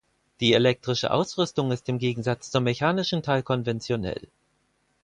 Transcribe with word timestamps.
Die 0.39 0.53
elektrische 0.53 1.11
Ausrüstung 1.11 1.71
ist 1.71 1.87
im 1.87 1.99
Gegensatz 1.99 2.49
zum 2.49 2.63
mechanischen 2.63 3.21
Teil 3.21 3.43
konventionell. 3.43 4.29